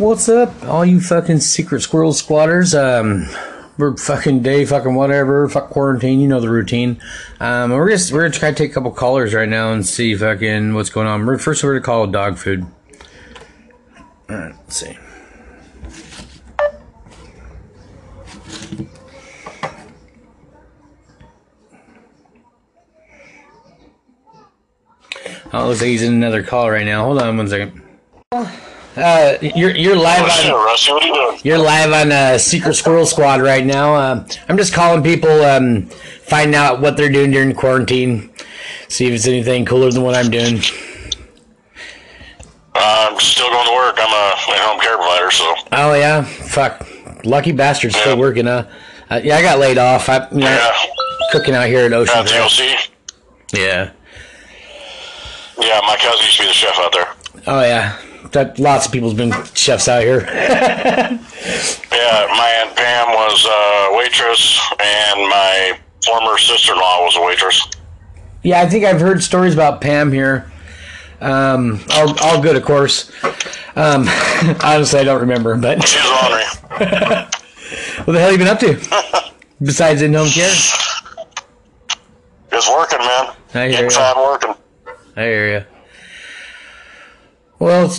What's 0.00 0.30
up, 0.30 0.64
all 0.64 0.86
you 0.86 0.98
fucking 0.98 1.40
secret 1.40 1.82
squirrel 1.82 2.14
squatters? 2.14 2.74
Um, 2.74 3.26
we're 3.76 3.98
fucking 3.98 4.40
day, 4.40 4.64
fucking 4.64 4.94
whatever, 4.94 5.46
fuck 5.46 5.68
quarantine. 5.68 6.20
You 6.20 6.28
know 6.28 6.40
the 6.40 6.48
routine. 6.48 6.98
Um, 7.38 7.70
we're 7.70 7.90
just 7.90 8.10
we're 8.10 8.22
gonna 8.22 8.32
try 8.32 8.48
to 8.48 8.56
take 8.56 8.70
a 8.70 8.72
couple 8.72 8.92
callers 8.92 9.34
right 9.34 9.46
now 9.46 9.74
and 9.74 9.84
see 9.84 10.14
fucking 10.14 10.72
what's 10.72 10.88
going 10.88 11.06
on. 11.06 11.26
We're, 11.26 11.36
first, 11.36 11.62
we're 11.62 11.74
gonna 11.74 11.84
call 11.84 12.06
dog 12.06 12.38
food. 12.38 12.64
All 14.30 14.36
right, 14.36 14.54
let's 14.54 14.74
see. 14.74 14.96
Oh, 25.52 25.66
looks 25.66 25.82
like 25.82 25.88
he's 25.88 26.02
in 26.02 26.14
another 26.14 26.42
call 26.42 26.70
right 26.70 26.86
now. 26.86 27.04
Hold 27.04 27.20
on 27.20 27.36
one 27.36 27.48
second. 27.48 27.82
Uh, 28.96 29.36
you're 29.40 29.70
you're 29.70 29.96
live 29.96 30.24
Oh, 30.24 30.28
shit, 30.28 30.50
on 30.52 30.64
Rusty, 30.64 30.92
what 30.92 31.02
are 31.04 31.06
you 31.06 31.14
doing? 31.14 31.38
you're 31.44 31.58
live 31.58 31.92
on 31.92 32.10
uh, 32.10 32.38
Secret 32.38 32.74
Squirrel 32.74 33.06
Squad 33.06 33.40
right 33.40 33.64
now. 33.64 33.94
Uh, 33.94 34.26
I'm 34.48 34.56
just 34.56 34.74
calling 34.74 35.02
people, 35.02 35.30
um, 35.44 35.86
finding 36.26 36.56
out 36.56 36.80
what 36.80 36.96
they're 36.96 37.10
doing 37.12 37.30
during 37.30 37.54
quarantine. 37.54 38.30
See 38.88 39.06
if 39.06 39.12
it's 39.12 39.28
anything 39.28 39.64
cooler 39.64 39.90
than 39.92 40.02
what 40.02 40.16
I'm 40.16 40.28
doing. 40.30 40.60
I'm 42.74 43.18
still 43.20 43.48
going 43.50 43.66
to 43.66 43.72
work. 43.74 43.96
I'm 43.98 44.12
a 44.12 44.32
at-home 44.54 44.80
care 44.80 44.96
provider, 44.96 45.30
so 45.30 45.54
Oh 45.72 45.94
yeah, 45.94 46.22
fuck, 46.22 46.84
lucky 47.24 47.52
bastard, 47.52 47.92
still 47.92 48.14
Yeah. 48.14 48.20
working. 48.20 48.48
Uh, 48.48 48.68
uh, 49.08 49.20
yeah, 49.22 49.36
I 49.36 49.42
got 49.42 49.58
laid 49.60 49.78
off. 49.78 50.08
I, 50.08 50.28
you 50.30 50.38
know, 50.38 50.46
yeah. 50.46 50.72
cooking 51.30 51.54
out 51.54 51.66
here 51.68 51.86
at 51.86 51.92
Ocean. 51.92 52.24
TLC. 52.24 52.74
Yeah. 53.52 53.90
Yeah, 55.60 55.80
my 55.86 55.96
cousin 55.96 56.24
used 56.24 56.36
to 56.38 56.42
be 56.42 56.48
the 56.48 56.54
chef 56.54 56.76
out 56.78 56.92
there. 56.92 57.08
Oh 57.46 57.60
yeah. 57.62 57.96
That 58.32 58.58
lots 58.58 58.86
of 58.86 58.92
people's 58.92 59.14
been 59.14 59.32
chefs 59.54 59.88
out 59.88 60.02
here. 60.02 60.26
Yeah, 61.92 62.26
my 62.30 62.48
aunt 62.48 62.76
Pam 62.76 63.08
was 63.08 63.44
a 63.46 63.96
waitress, 63.96 64.60
and 64.80 65.20
my 65.28 65.78
former 66.04 66.38
sister-in-law 66.38 67.04
was 67.04 67.16
a 67.16 67.22
waitress. 67.22 67.66
Yeah, 68.42 68.60
I 68.62 68.68
think 68.68 68.84
I've 68.84 69.00
heard 69.00 69.22
stories 69.22 69.54
about 69.54 69.80
Pam 69.80 70.12
here. 70.12 70.50
Um, 71.20 71.80
all, 71.92 72.18
all 72.20 72.40
good, 72.42 72.56
of 72.56 72.64
course. 72.64 73.10
Um, 73.76 74.06
honestly, 74.64 75.00
I 75.00 75.04
don't 75.04 75.20
remember. 75.20 75.56
But 75.56 75.86
She's 75.86 76.00
ornery. 76.04 76.44
what 78.04 78.12
the 78.12 78.18
hell 78.18 78.30
have 78.30 78.32
you 78.32 78.38
been 78.38 78.48
up 78.48 78.60
to 78.60 79.32
besides 79.62 80.00
in 80.02 80.14
home 80.14 80.28
care? 80.28 80.54
Just 82.50 82.70
working, 82.70 82.98
man. 82.98 83.34
I 83.54 83.68
hear 83.68 83.70
Getting 83.70 83.90
fat 83.90 84.16
working. 84.16 84.54
I 85.16 85.22
hear 85.22 85.58
you. 85.58 85.64
Well, 87.60 87.94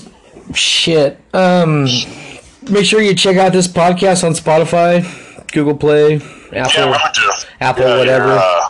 shit. 0.53 1.19
Um, 1.33 1.85
make 2.69 2.83
sure 2.85 3.01
you 3.01 3.15
check 3.15 3.37
out 3.37 3.53
this 3.53 3.67
podcast 3.67 4.23
on 4.25 4.33
Spotify, 4.33 5.03
Google 5.53 5.77
Play, 5.77 6.15
Apple. 6.51 6.93
to. 6.93 7.47
Apple, 7.61 7.83
yeah, 7.87 7.97
whatever. 7.97 8.31
Uh, 8.31 8.69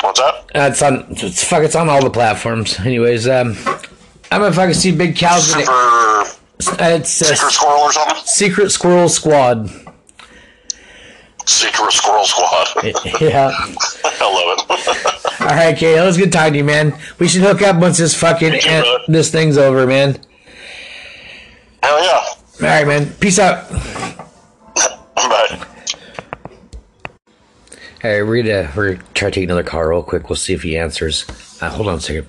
what's 0.00 0.20
that? 0.20 0.34
Uh, 0.54 0.68
it's 0.70 0.80
on. 0.82 1.06
It's 1.10 1.44
fuck. 1.44 1.62
It's 1.64 1.74
on 1.76 1.88
all 1.90 2.02
the 2.02 2.10
platforms. 2.10 2.78
Anyways, 2.80 3.28
um, 3.28 3.56
I'm 4.30 4.40
gonna 4.40 4.52
fucking 4.52 4.74
see 4.74 4.92
Big 4.92 5.16
Cows. 5.16 5.52
in 5.54 5.60
it. 5.60 5.68
Uh, 5.68 6.24
It's 6.60 7.20
uh, 7.20 7.34
Secret 7.34 7.50
Squirrel 7.52 7.80
or 7.82 7.92
something? 7.92 8.16
Secret 8.24 8.70
Squirrel 8.70 9.08
Squad. 9.08 9.68
Secret 11.44 11.92
Squirrel 11.92 12.24
Squad. 12.24 12.68
Yeah. 13.20 13.50
I 14.04 14.58
love 14.68 14.78
it. 14.78 15.18
All 15.42 15.48
right, 15.48 15.76
Kay. 15.76 15.98
It 15.98 16.06
was 16.06 16.16
good 16.16 16.32
talking 16.32 16.52
to 16.52 16.58
you, 16.58 16.64
man. 16.64 16.96
We 17.18 17.26
should 17.26 17.42
hook 17.42 17.62
up 17.62 17.76
once 17.76 17.98
this 17.98 18.14
fucking 18.14 18.60
too, 18.60 18.68
ant- 18.68 18.86
this 19.08 19.30
thing's 19.30 19.58
over, 19.58 19.86
man. 19.88 20.18
Hell 21.82 22.00
yeah. 22.02 22.10
All 22.14 22.38
right, 22.60 22.86
man. 22.86 23.10
Peace 23.14 23.40
out. 23.40 23.68
Bye. 25.16 25.66
All 28.04 28.10
right, 28.10 28.22
we're 28.22 28.42
gonna 28.42 28.70
we're 28.76 28.94
gonna 28.94 29.08
try 29.14 29.30
to 29.30 29.34
take 29.34 29.44
another 29.44 29.64
call 29.64 29.82
real 29.82 30.02
quick. 30.04 30.28
We'll 30.28 30.36
see 30.36 30.52
if 30.54 30.62
he 30.62 30.78
answers. 30.78 31.26
Uh, 31.60 31.70
hold 31.70 31.88
on 31.88 31.96
a 31.96 32.00
second. 32.00 32.28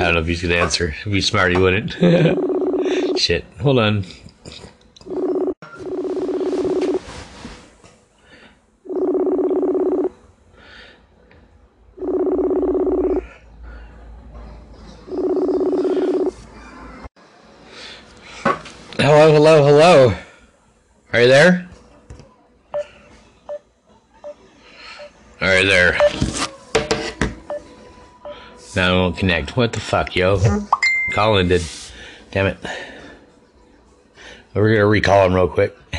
I 0.00 0.04
don't 0.04 0.14
know 0.14 0.20
if 0.20 0.26
he's 0.26 0.42
gonna 0.42 0.54
answer. 0.54 0.94
If 1.06 1.12
he's 1.12 1.26
smart, 1.26 1.52
he 1.52 1.58
wouldn't. 1.58 1.96
Shit. 3.16 3.44
Hold 3.60 3.78
on. 3.78 4.04
Hello, 19.00 19.32
hello, 19.32 19.64
hello. 19.64 20.14
Are 21.12 21.20
you 21.22 21.28
there? 21.28 21.68
Are 25.40 25.58
you 25.60 25.66
there? 25.66 25.98
Now 28.76 28.94
it 28.94 28.98
won't 28.98 29.16
connect. 29.16 29.56
What 29.56 29.72
the 29.72 29.80
fuck, 29.80 30.14
yo? 30.14 30.40
Colin 31.14 31.48
did. 31.48 31.62
Damn 32.30 32.46
it. 32.46 32.58
We're 34.54 34.74
gonna 34.74 34.86
recall 34.86 35.26
him 35.26 35.34
real 35.34 35.48
quick. 35.48 35.76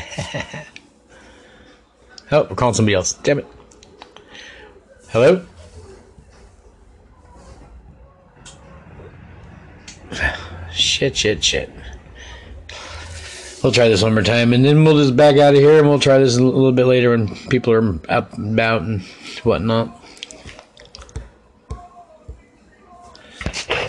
oh, 2.30 2.44
we're 2.44 2.56
calling 2.56 2.74
somebody 2.74 2.94
else. 2.94 3.14
Damn 3.14 3.38
it. 3.40 3.46
Hello? 5.08 5.44
Shit, 10.72 11.16
shit, 11.16 11.42
shit. 11.42 11.70
We'll 13.62 13.72
try 13.72 13.88
this 13.88 14.02
one 14.02 14.14
more 14.14 14.22
time, 14.22 14.54
and 14.54 14.64
then 14.64 14.84
we'll 14.84 14.96
just 14.96 15.16
back 15.16 15.36
out 15.36 15.54
of 15.54 15.60
here, 15.60 15.78
and 15.78 15.88
we'll 15.88 15.98
try 15.98 16.18
this 16.18 16.38
a 16.38 16.42
little 16.42 16.72
bit 16.72 16.86
later 16.86 17.10
when 17.10 17.34
people 17.48 17.72
are 17.74 17.98
up 18.08 18.32
and 18.34 18.54
about 18.54 18.82
and 18.82 19.02
whatnot. 19.42 20.02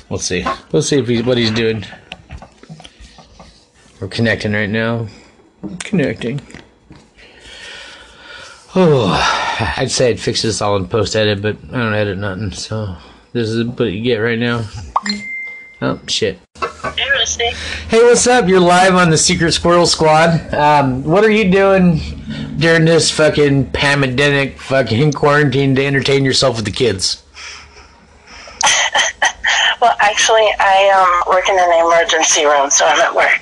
We'll 0.10 0.20
see. 0.20 0.46
We'll 0.74 0.82
see 0.82 0.98
if 0.98 1.08
he's 1.08 1.24
what 1.24 1.38
he's 1.38 1.52
doing. 1.52 1.86
We're 4.02 4.08
connecting 4.08 4.54
right 4.54 4.70
now. 4.70 5.08
Connecting. 5.80 6.42
Oh, 8.76 9.12
I'd 9.78 9.92
say 9.92 10.10
I'd 10.10 10.20
fix 10.20 10.42
this 10.42 10.60
all 10.60 10.76
in 10.78 10.88
post 10.88 11.16
edit, 11.16 11.42
but 11.42 11.58
I 11.72 11.78
don't 11.78 11.94
edit 11.94 12.18
nothing, 12.18 12.52
so 12.52 12.96
this 13.32 13.48
is 13.48 13.64
what 13.68 13.92
you 13.92 14.02
get 14.02 14.18
right 14.18 14.40
now. 14.40 14.66
Oh 15.84 16.00
shit. 16.08 16.40
Hey, 17.90 18.04
what's 18.04 18.26
up? 18.26 18.48
You're 18.48 18.60
live 18.60 18.96
on 18.96 19.12
the 19.12 19.18
Secret 19.18 19.52
Squirrel 19.52 19.86
Squad. 19.86 20.52
Um, 20.54 21.04
what 21.04 21.24
are 21.24 21.30
you 21.30 21.52
doing 21.52 22.00
during 22.58 22.86
this 22.86 23.12
fucking 23.12 23.72
pandemic 23.72 24.60
fucking 24.60 25.14
quarantine 25.14 25.76
to 25.76 25.86
entertain 25.86 26.26
yourself 26.26 26.56
with 26.56 26.66
the 26.66 26.72
kids? 26.72 27.24
Well, 29.82 29.96
actually, 30.00 30.48
I 30.60 30.92
um 30.94 31.34
work 31.34 31.50
in 31.50 31.58
an 31.58 31.88
emergency 31.88 32.46
room, 32.46 32.70
so 32.70 32.86
I'm 32.86 33.00
at 33.00 33.16
work. 33.16 33.41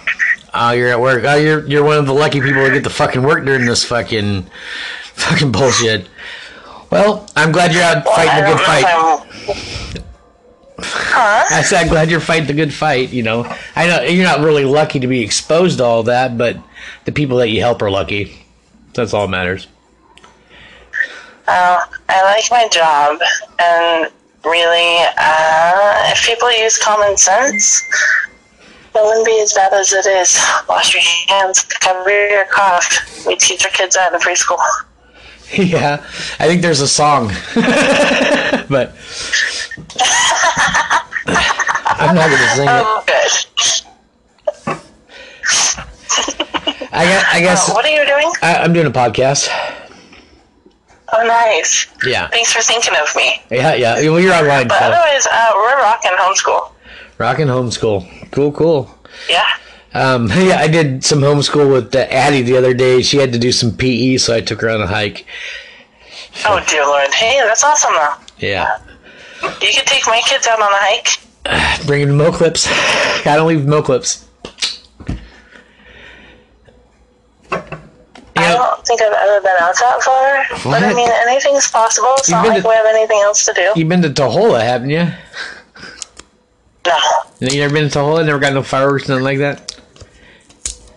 Oh, 0.53 0.71
you're 0.71 0.89
at 0.89 0.99
work. 0.99 1.23
Oh, 1.25 1.35
you're 1.35 1.65
you're 1.67 1.83
one 1.83 1.97
of 1.97 2.05
the 2.05 2.13
lucky 2.13 2.41
people 2.41 2.63
that 2.63 2.71
get 2.71 2.83
to 2.83 2.89
fucking 2.89 3.23
work 3.23 3.45
during 3.45 3.65
this 3.65 3.83
fucking 3.85 4.47
fucking 5.13 5.51
bullshit. 5.51 6.07
Well, 6.91 7.27
I'm 7.35 7.51
glad 7.51 7.71
you're 7.73 7.83
out 7.83 8.03
Well, 8.05 8.15
fighting 8.15 8.43
a 8.43 8.47
good 8.47 8.59
fight. 8.65 9.95
Huh? 10.81 11.45
I 11.51 11.61
said, 11.61 11.81
I'm 11.81 11.87
glad 11.89 12.09
you're 12.09 12.19
fighting 12.19 12.47
the 12.47 12.53
good 12.53 12.73
fight. 12.73 13.09
You 13.09 13.21
know, 13.23 13.43
I 13.75 13.87
know 13.87 14.01
you're 14.01 14.23
not 14.25 14.39
really 14.39 14.65
lucky 14.65 14.99
to 14.99 15.07
be 15.07 15.21
exposed 15.21 15.79
to 15.79 15.83
all 15.83 16.03
that, 16.03 16.37
but 16.37 16.57
the 17.05 17.11
people 17.11 17.37
that 17.37 17.49
you 17.49 17.61
help 17.61 17.81
are 17.81 17.91
lucky. 17.91 18.45
That's 18.93 19.13
all 19.13 19.27
that 19.27 19.31
matters. 19.31 19.67
Uh, 21.47 21.79
I 22.07 22.23
like 22.23 22.45
my 22.51 22.67
job, 22.69 23.19
and 23.59 24.11
really, 24.45 24.97
uh, 25.17 26.11
if 26.11 26.25
people 26.25 26.51
use 26.59 26.77
common 26.77 27.17
sense, 27.17 27.83
it 28.95 29.01
wouldn't 29.03 29.25
be 29.25 29.39
as 29.41 29.53
bad 29.53 29.73
as 29.73 29.91
it 29.93 30.05
is. 30.05 30.37
Wash 30.67 30.93
your 30.93 31.03
hands, 31.27 31.63
cover 31.63 32.09
your 32.29 32.45
cough. 32.45 33.25
We 33.25 33.35
teach 33.35 33.63
our 33.65 33.71
kids 33.71 33.95
that 33.95 34.13
in 34.13 34.19
preschool. 34.19 34.57
Yeah, 35.51 35.95
I 36.39 36.45
think 36.45 36.61
there's 36.61 36.79
a 36.79 36.87
song, 36.87 37.29
but 37.55 38.93
I'm 41.25 42.13
not 42.15 42.29
gonna 42.29 42.49
sing 42.55 42.67
it. 42.67 42.83
Oh, 42.85 43.03
good. 43.07 43.31
I 46.91 47.05
guess, 47.05 47.25
I 47.33 47.39
guess 47.41 47.69
Uh, 47.69 47.73
what 47.73 47.85
are 47.85 47.89
you 47.89 48.05
doing? 48.05 48.31
I, 48.41 48.55
I'm 48.57 48.73
doing 48.73 48.87
a 48.87 48.91
podcast. 48.91 49.47
Oh, 51.13 51.25
nice. 51.25 51.87
Yeah, 52.05 52.27
Thanks 52.27 52.53
for 52.53 52.61
thinking 52.61 52.93
of 53.01 53.15
me. 53.15 53.41
yeah, 53.49 53.73
yeah. 53.73 53.95
Well, 54.09 54.19
you're 54.19 54.33
online. 54.35 54.67
But 54.67 54.77
So. 54.79 54.85
otherwise, 54.85 55.25
uh, 55.31 55.51
we're 55.55 55.77
rocking 55.81 56.11
homeschool. 56.11 56.71
Rocking 57.19 57.47
homeschool. 57.47 58.31
Cool, 58.31 58.51
cool. 58.53 58.89
Yeah. 59.29 59.45
Um, 59.93 60.27
yeah, 60.35 60.57
I 60.59 60.67
did 60.67 61.03
some 61.03 61.19
homeschool 61.19 61.71
with 61.71 61.93
uh, 61.93 61.99
Addie 62.09 62.41
the 62.43 62.57
other 62.57 62.73
day. 62.73 63.01
She 63.01 63.17
had 63.17 63.33
to 63.33 63.39
do 63.39 63.51
some 63.51 63.75
PE, 63.75 64.17
so 64.17 64.33
I 64.35 64.41
took 64.41 64.61
her 64.61 64.69
on 64.69 64.81
a 64.81 64.87
hike. 64.87 65.25
Oh 66.45 66.63
dear 66.69 66.85
lord. 66.85 67.13
Hey, 67.13 67.41
that's 67.45 67.63
awesome 67.63 67.91
though. 67.93 68.13
Yeah. 68.39 68.77
You 69.43 69.71
could 69.73 69.85
take 69.85 70.05
my 70.07 70.21
kids 70.25 70.47
out 70.47 70.61
on 70.61 70.71
a 70.71 70.77
hike. 70.79 71.83
Bring 71.85 72.01
in 72.01 72.09
Moclips. 72.09 72.67
Gotta 73.25 73.43
leave 73.43 73.61
Moclips. 73.65 74.25
I 77.51 78.53
don't 78.53 78.85
think 78.87 79.01
I've 79.01 79.11
ever 79.11 79.41
been 79.41 79.55
out 79.59 79.75
that 79.77 80.01
far. 80.03 80.45
But 80.71 80.81
I 80.83 80.87
What? 80.87 80.95
mean 80.95 81.09
anything's 81.27 81.69
possible. 81.69 82.13
It's 82.17 82.29
You've 82.29 82.37
not 82.37 82.47
like 82.47 82.61
to- 82.63 82.69
we 82.69 82.75
have 82.75 82.85
anything 82.85 83.19
else 83.23 83.43
to 83.45 83.53
do. 83.53 83.73
You've 83.75 83.89
been 83.89 84.01
to 84.03 84.09
Taholah, 84.09 84.61
haven't 84.61 84.91
you? 84.91 85.07
No. 86.89 87.47
You 87.47 87.59
never 87.61 87.73
been 87.73 87.89
to 87.89 87.99
Taholah? 87.99 88.25
Never 88.25 88.39
got 88.39 88.53
no 88.53 88.63
fireworks, 88.63 89.07
nothing 89.07 89.23
like 89.23 89.37
that? 89.37 89.79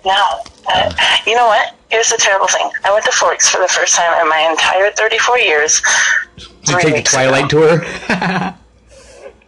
No. 0.04 0.40
Uh, 0.68 0.92
you 1.26 1.36
know 1.36 1.46
what? 1.46 1.74
Here's 1.90 2.08
the 2.08 2.16
terrible 2.18 2.48
thing. 2.48 2.70
I 2.84 2.92
went 2.92 3.04
to 3.04 3.12
Forks 3.12 3.50
for 3.50 3.60
the 3.60 3.68
first 3.68 3.94
time 3.94 4.20
in 4.22 4.28
my 4.28 4.48
entire 4.50 4.90
34 4.92 5.38
years. 5.38 5.82
Did 6.36 6.48
you 6.68 6.80
take 6.80 6.94
the 7.04 7.10
Twilight 7.10 7.52
ago. 7.52 7.78
tour? 7.78 8.54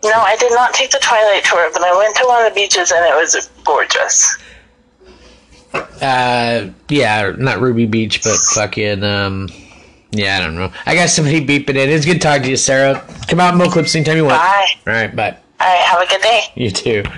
No, 0.05 0.11
I 0.13 0.37
did 0.37 0.53
not 0.53 0.75
take 0.75 0.91
the 0.91 0.99
Twilight 0.99 1.45
tour, 1.45 1.71
but 1.73 1.83
I 1.83 1.97
went 1.97 2.15
to 2.17 2.25
one 2.27 2.45
of 2.45 2.53
the 2.53 2.55
beaches 2.55 2.93
and 2.93 3.03
it 3.07 3.15
was 3.15 3.49
gorgeous. 3.65 4.37
uh, 5.73 6.69
yeah, 6.91 7.33
not 7.39 7.59
Ruby 7.63 7.87
Beach, 7.87 8.23
but 8.23 8.37
fucking, 8.37 9.03
um, 9.03 9.49
yeah, 10.11 10.37
I 10.37 10.41
don't 10.41 10.57
know. 10.57 10.71
I 10.85 10.95
got 10.95 11.09
somebody 11.09 11.41
beeping 11.41 11.71
in. 11.77 11.89
It's 11.89 12.05
good 12.05 12.21
talking 12.21 12.43
to 12.43 12.51
you, 12.51 12.57
Sarah. 12.59 13.03
Come 13.29 13.41
out, 13.41 13.55
Moclips 13.55 13.97
anytime 13.97 14.19
you 14.19 14.27
want. 14.27 14.37
Bye. 14.37 14.67
All 14.87 14.93
right, 14.93 15.17
bye. 15.17 15.39
All 15.61 15.67
right, 15.67 15.81
have 15.83 16.01
a 16.03 16.07
good 16.07 16.21
day. 16.23 16.43
You 16.55 16.71
too. 16.71 17.03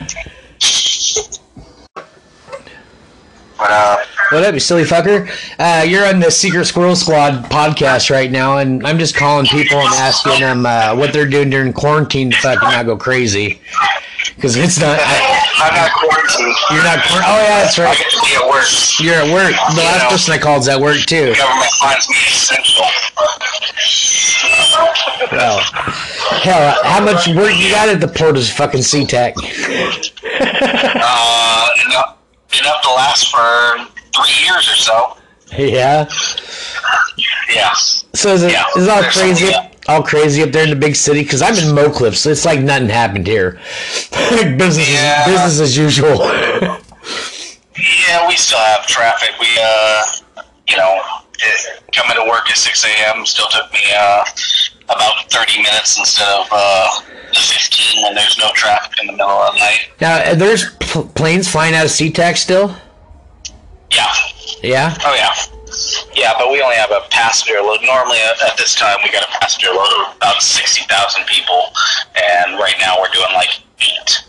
But, 3.59 3.71
uh, 3.71 3.97
What 4.33 4.45
up, 4.45 4.53
you 4.53 4.61
silly 4.61 4.83
fucker? 4.85 5.31
Uh, 5.59 5.83
you're 5.83 6.05
on 6.07 6.21
the 6.21 6.31
Secret 6.31 6.67
Squirrel 6.67 6.95
Squad 6.95 7.45
podcast 7.49 8.11
right 8.11 8.31
now, 8.31 8.59
and 8.59 8.87
I'm 8.87 8.99
just 8.99 9.17
calling 9.17 9.47
people 9.47 9.79
and 9.79 9.95
asking 9.95 10.41
them 10.41 10.67
uh, 10.67 10.95
what 10.95 11.15
they're 11.15 11.25
doing 11.29 11.49
during 11.49 11.73
quarantine 11.73 12.31
to 12.33 12.37
fucking 12.37 12.69
not 12.69 12.85
go 12.85 12.99
crazy. 12.99 13.63
Because 14.35 14.57
it's 14.57 14.79
not. 14.79 14.99
I, 15.01 15.41
I'm 15.57 15.75
not 15.75 15.91
quarantined. 15.97 16.55
you're 16.71 16.85
not. 16.85 16.99
quar- 17.09 17.23
Oh 17.25 17.41
yeah, 17.49 17.63
that's 17.65 17.79
right. 17.79 17.89
I 17.89 17.95
get 17.97 18.11
to 18.11 18.21
be 18.21 18.35
at 18.37 18.45
work. 18.47 18.67
You're 19.01 19.15
at 19.15 19.33
work. 19.33 19.55
The 19.75 19.81
last 19.81 20.03
know. 20.03 20.09
person 20.11 20.35
I 20.35 20.39
called's 20.39 20.69
at 20.69 20.79
work 20.79 20.99
too. 21.07 21.33
Government 21.35 21.71
finds 21.81 22.07
me 22.11 22.17
essential. 22.29 22.85
Well, 25.33 25.61
hell, 26.43 26.77
how 26.85 27.05
much 27.05 27.29
work 27.29 27.53
you 27.57 27.71
got 27.71 27.89
at 27.89 28.01
the 28.01 28.09
port 28.09 28.37
of 28.37 28.47
fucking 28.49 28.81
SeaTac? 28.81 29.35
Uh, 30.39 31.69
enough, 31.89 32.17
enough 32.61 32.83
to 32.83 32.89
last 32.91 33.31
for 33.31 33.87
three 34.15 34.45
years 34.45 34.69
or 34.71 34.77
so. 34.77 35.17
Yeah. 35.59 36.09
Yeah. 37.53 37.73
So 38.15 38.35
is 38.35 38.43
it, 38.43 38.53
Yeah, 38.53 38.65
is 38.77 38.85
it 38.87 38.91
all 38.91 39.03
crazy, 39.05 39.53
something, 39.53 39.71
all 39.89 40.03
crazy 40.03 40.43
up 40.43 40.51
there 40.51 40.65
in 40.65 40.71
the 40.71 40.77
big 40.77 40.97
city? 40.97 41.23
Because 41.23 41.43
I'm 41.43 41.55
in 41.55 41.75
Moclips. 41.75 42.17
So 42.17 42.31
it's 42.31 42.45
like 42.45 42.61
nothing 42.61 42.89
happened 42.89 43.27
here. 43.27 43.53
business, 44.57 44.91
Yeah. 44.91 45.25
as, 45.27 45.33
business 45.33 45.61
as 45.61 45.77
usual. 45.77 46.19
Yeah, 47.79 48.27
we 48.27 48.37
still 48.37 48.59
have 48.59 48.87
traffic. 48.87 49.31
We, 49.41 49.47
uh, 49.63 50.03
you 50.69 50.77
know, 50.77 51.01
it, 51.39 51.83
coming 51.93 52.17
to 52.17 52.29
work 52.29 52.51
at 52.51 52.57
6 52.57 52.85
a.m. 52.85 53.25
still 53.27 53.47
took 53.51 53.71
me 53.73 53.81
uh, 53.97 54.25
about 54.89 55.31
30 55.31 55.63
minutes 55.63 55.99
instead 55.99 56.29
of 56.29 56.47
uh, 56.51 57.01
the 57.31 57.41
15 57.41 58.03
when 58.05 58.15
there's 58.15 58.39
no 58.39 58.51
traffic 58.55 58.93
in 59.01 59.07
the 59.09 59.13
middle 59.13 59.29
of 59.29 59.55
the 59.55 59.61
night. 59.61 59.89
now, 60.01 60.31
are 60.31 60.35
there's 60.35 60.71
pl- 60.81 61.09
planes 61.15 61.49
flying 61.49 61.75
out 61.75 61.85
of 61.85 61.91
SeaTac 61.91 62.37
still? 62.37 62.75
Yeah. 63.91 64.13
Yeah. 64.63 64.97
Oh, 65.05 65.15
yeah. 65.15 65.33
Yeah, 66.15 66.33
but 66.39 66.51
we 66.51 66.63
only 66.63 66.77
have 66.77 66.91
a 66.91 67.03
passenger 67.11 67.61
load. 67.61 67.81
Normally, 67.85 68.19
at, 68.19 68.51
at 68.51 68.57
this 68.57 68.75
time, 68.75 68.97
we 69.05 69.11
got 69.11 69.25
a 69.25 69.39
passenger 69.41 69.69
load 69.69 70.09
of 70.09 70.17
about 70.17 70.41
60,000 70.41 71.27
people, 71.27 71.65
and 72.17 72.59
right 72.59 72.75
now 72.81 72.97
we're 72.99 73.11
doing 73.13 73.33
like 73.35 73.61
eight. 73.81 74.25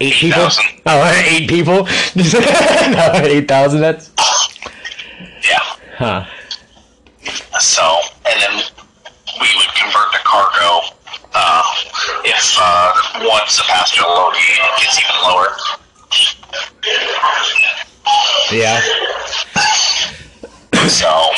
Eight 0.00 0.14
people? 0.14 0.42
8,000. 0.42 0.64
Oh, 0.86 1.24
eight 1.26 1.48
people? 1.48 1.74
no, 2.16 3.10
8,000. 3.24 3.80
That's. 3.80 4.10
Yeah. 5.48 5.58
Huh. 5.96 6.24
So, 7.60 7.98
and 8.28 8.42
then 8.42 8.62
we 9.46 9.56
would 9.58 9.74
convert 9.74 10.12
to 10.12 10.18
cargo 10.24 10.80
uh, 11.34 11.62
if 12.24 12.56
uh, 12.60 12.92
once 13.30 13.56
the 13.56 13.62
passenger 13.64 14.02
load 14.02 14.34
gets 14.80 14.98
even 14.98 15.16
lower. 15.22 15.48
Yeah. 18.50 18.80
So, 20.88 21.30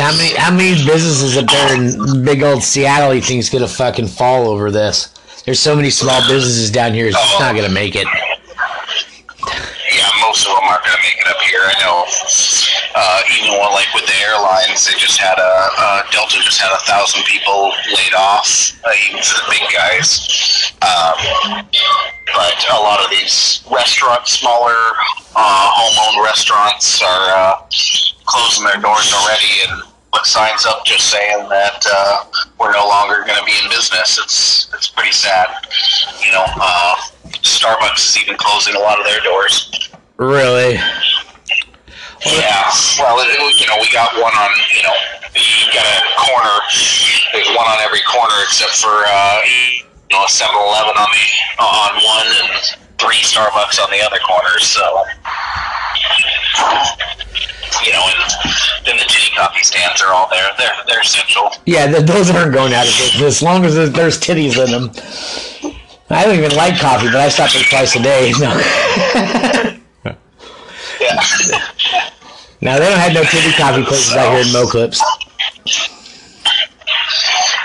How 0.00 0.12
many, 0.16 0.34
how 0.36 0.50
many 0.54 0.74
businesses 0.84 1.36
up 1.36 1.46
there 1.46 1.74
in 1.74 2.24
big 2.24 2.42
old 2.42 2.62
Seattle 2.62 3.14
you 3.14 3.20
think's 3.20 3.48
gonna 3.48 3.68
fucking 3.68 4.08
fall 4.08 4.48
over 4.48 4.70
this? 4.70 5.14
There's 5.44 5.60
so 5.60 5.76
many 5.76 5.90
small 5.90 6.20
businesses 6.28 6.70
down 6.70 6.94
here, 6.94 7.06
it's 7.06 7.16
just 7.16 7.40
not 7.40 7.54
gonna 7.54 7.68
make 7.68 7.94
it. 7.96 8.06
yeah, 9.92 10.08
most 10.20 10.46
of 10.46 10.54
them 10.54 10.64
aren't 10.64 10.84
going 10.84 10.96
to 10.96 11.02
make 11.02 11.18
it 11.20 11.26
up 11.28 11.40
here. 11.42 11.60
I 11.62 11.74
know. 11.80 12.04
One 13.64 13.72
like 13.72 13.88
with 13.94 14.04
the 14.04 14.18
airlines, 14.20 14.84
they 14.84 14.92
just 14.98 15.18
had 15.18 15.38
a 15.38 15.52
uh, 15.78 16.02
Delta 16.12 16.36
just 16.44 16.60
had 16.60 16.70
a 16.70 16.78
thousand 16.84 17.24
people 17.24 17.72
laid 17.96 18.12
off, 18.12 18.76
even 19.08 19.22
for 19.22 19.40
the 19.40 19.46
big 19.48 19.64
guys. 19.72 20.72
Um, 20.84 21.64
but 22.34 22.56
a 22.70 22.76
lot 22.76 23.02
of 23.02 23.08
these 23.08 23.64
restaurants, 23.72 24.32
smaller 24.32 24.76
uh, 25.34 25.68
home-owned 25.72 26.24
restaurants, 26.24 27.00
are 27.00 27.24
uh, 27.32 27.54
closing 28.26 28.64
their 28.64 28.82
doors 28.82 29.12
already 29.16 29.48
and 29.64 29.82
put 30.12 30.26
signs 30.26 30.66
up 30.66 30.84
just 30.84 31.08
saying 31.08 31.48
that 31.48 31.86
uh, 31.88 32.24
we're 32.60 32.72
no 32.72 32.86
longer 32.86 33.24
going 33.24 33.38
to 33.38 33.44
be 33.46 33.56
in 33.64 33.70
business. 33.70 34.18
It's 34.22 34.68
it's 34.74 34.90
pretty 34.90 35.12
sad. 35.12 35.48
You 36.20 36.32
know, 36.32 36.44
uh, 36.60 36.96
Starbucks 37.40 38.12
is 38.12 38.18
even 38.22 38.36
closing 38.36 38.74
a 38.74 38.80
lot 38.80 39.00
of 39.00 39.06
their 39.06 39.20
doors. 39.20 39.88
Really? 40.18 40.78
Yeah, 42.26 42.64
well, 42.98 43.20
it, 43.20 43.28
it- 43.28 43.60
you 43.60 43.66
know, 43.68 43.76
we 43.80 43.88
got 43.92 44.14
one 44.16 44.32
on, 44.32 44.50
you 44.74 44.82
know, 44.82 44.94
you 45.36 45.66
got 45.72 45.84
a 45.84 45.98
corner. 46.16 46.56
There's 47.32 47.48
one 47.56 47.66
on 47.66 47.80
every 47.82 48.00
corner 48.08 48.34
except 48.44 48.72
for, 48.80 48.88
uh, 49.06 49.40
you 49.44 49.84
know, 50.10 50.22
a 50.24 50.28
7-Eleven 50.30 50.94
on 50.96 51.08
the 51.10 51.26
on 51.62 51.90
one 52.02 52.26
and 52.44 52.52
three 52.98 53.20
Starbucks 53.22 53.82
on 53.82 53.90
the 53.90 54.00
other 54.04 54.18
corner. 54.26 54.58
So, 54.60 55.04
you 57.84 57.92
know, 57.92 58.04
and 58.06 58.32
then 58.86 58.96
the 58.96 59.04
titty 59.04 59.34
coffee 59.36 59.62
stands 59.64 60.00
are 60.02 60.12
all 60.14 60.28
there. 60.30 60.48
They're 60.56 60.72
they're 60.86 61.00
essential. 61.00 61.50
Yeah, 61.66 61.86
th- 61.86 62.06
those 62.06 62.30
aren't 62.30 62.54
going 62.54 62.72
out 62.72 62.86
of 62.86 62.92
business 62.94 63.22
as 63.22 63.42
long 63.42 63.64
as 63.64 63.74
there's- 63.74 63.90
there's 63.92 64.18
titties 64.20 64.56
in 64.64 64.70
them. 64.70 64.90
I 66.10 66.24
don't 66.24 66.36
even 66.36 66.54
like 66.54 66.78
coffee, 66.78 67.06
but 67.06 67.16
I 67.16 67.28
stop 67.28 67.50
there 67.52 67.64
twice 67.64 67.96
a 67.96 68.02
day. 68.02 68.32
No. 68.38 69.70
Yeah. 71.00 71.20
now 72.64 72.78
they 72.80 72.88
don't 72.88 72.98
have 72.98 73.12
no 73.12 73.22
titty 73.24 73.52
coffee 73.60 73.84
places 73.88 74.16
out 74.16 74.32
here 74.32 74.40
in 74.40 74.48
Moclips. 74.48 74.98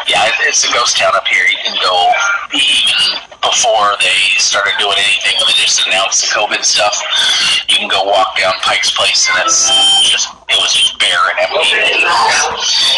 yeah, 0.08 0.27
it's 0.44 0.68
a 0.68 0.72
ghost 0.74 0.98
town 0.98 1.15
up 1.15 1.25
here. 1.27 1.48
You 1.48 1.58
can 1.63 1.77
go 1.79 2.12
even 2.51 3.15
before 3.39 3.96
they 4.03 4.20
started 4.36 4.75
doing 4.75 5.00
anything 5.00 5.39
when 5.39 5.48
they 5.48 5.56
just 5.56 5.88
announced 5.88 6.27
the 6.27 6.36
COVID 6.36 6.63
stuff. 6.68 7.00
You 7.72 7.79
can 7.79 7.88
go 7.88 8.03
walk 8.03 8.36
down 8.38 8.53
Pike's 8.62 8.91
Place, 8.91 9.29
and 9.32 9.39
it's 9.48 9.72
just 10.03 10.27
it 10.51 10.60
was 10.60 10.75
just 10.75 11.00
bare 11.00 11.32
and 11.32 11.48
empty. 11.48 11.63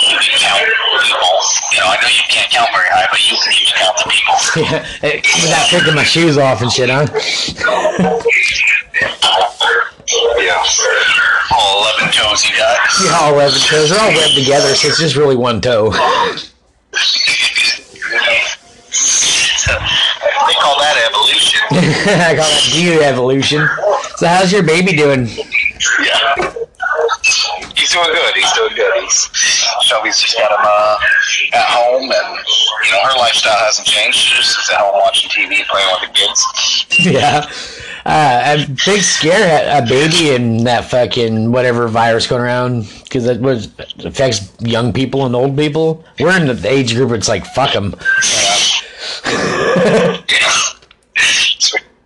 You 0.09 0.17
can 0.17 0.41
count 0.41 0.65
people. 0.65 1.37
You 1.69 1.85
know, 1.85 1.93
I 1.93 2.01
know 2.01 2.09
you 2.09 2.25
can't 2.33 2.49
count 2.49 2.73
very 2.73 2.89
high, 2.89 3.05
but 3.13 3.21
you 3.29 3.37
can 3.37 3.53
even 3.61 3.77
count 3.77 3.95
the 4.01 4.09
people. 4.09 4.35
Yeah, 4.61 4.81
without 5.21 5.69
taking 5.69 5.95
my 5.95 6.03
shoes 6.03 6.37
off 6.37 6.61
and 6.61 6.71
shit, 6.71 6.89
huh? 6.89 7.05
Yeah, 10.37 10.63
all 11.51 11.83
eleven 11.83 12.11
toes 12.13 12.43
you 12.45 12.55
got. 12.57 12.77
Yeah, 13.03 13.17
all 13.19 13.33
11 13.33 13.59
toes. 13.61 13.89
They're 13.89 13.99
all 13.99 14.09
webbed 14.09 14.35
together, 14.35 14.75
so 14.75 14.87
it's 14.89 14.99
just 14.99 15.15
really 15.15 15.35
one 15.35 15.61
toe. 15.61 15.91
they 15.91 15.97
call 20.59 20.77
that 20.79 20.97
evolution. 21.07 21.61
I 21.71 22.35
call 22.35 22.49
that 22.49 22.69
de-evolution. 22.73 23.67
So 24.17 24.27
how's 24.27 24.51
your 24.51 24.63
baby 24.63 24.93
doing? 24.93 25.27
Yeah. 25.27 26.35
He's 27.75 27.91
doing 27.91 28.11
good. 28.11 28.35
He's 28.35 28.51
doing 28.53 28.75
good. 28.75 28.93
He's 29.01 29.29
Shelby's 29.81 30.19
just 30.19 30.37
got 30.37 30.51
him 30.51 30.59
uh, 30.61 30.97
at 31.53 31.65
home, 31.69 32.03
and 32.03 32.37
you 32.85 32.91
know 32.91 33.01
her 33.03 33.17
lifestyle 33.17 33.57
hasn't 33.57 33.87
changed. 33.87 34.17
She 34.17 34.35
just 34.35 34.71
at 34.71 34.77
home 34.79 34.99
watching 35.01 35.29
TV, 35.29 35.65
playing 35.67 35.87
with 35.99 36.09
the 36.09 36.13
kids. 36.13 36.45
Yeah. 37.01 37.49
Uh, 38.05 38.57
a 38.57 38.67
big 38.85 39.01
scare 39.01 39.47
at 39.47 39.83
a 39.83 39.87
baby 39.87 40.33
and 40.35 40.65
that 40.65 40.85
fucking 40.85 41.51
whatever 41.51 41.87
virus 41.87 42.25
going 42.27 42.41
around 42.41 42.87
because 43.03 43.25
it 43.27 43.39
was 43.39 43.69
affects 44.03 44.51
young 44.59 44.91
people 44.91 45.25
and 45.25 45.35
old 45.35 45.55
people. 45.55 46.03
We're 46.19 46.35
in 46.35 46.47
the 46.47 46.67
age 46.67 46.95
group. 46.95 47.09
where 47.09 47.17
It's 47.17 47.27
like 47.27 47.45
fuck 47.45 47.73
them. 47.73 47.93
Yeah. 49.33 50.17